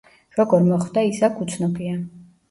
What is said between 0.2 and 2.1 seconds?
როგორ მოხვდა ის აქ, უცნობია.